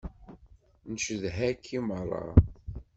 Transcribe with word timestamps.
Ncedha-k 0.91 1.63
i 1.77 1.79
meṛṛa. 1.87 2.25